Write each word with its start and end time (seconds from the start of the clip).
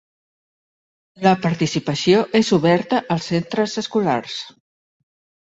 La 1.27 1.33
participació 1.43 2.23
és 2.41 2.49
oberta 2.59 3.03
als 3.17 3.29
centres 3.35 3.77
escolars. 3.85 4.41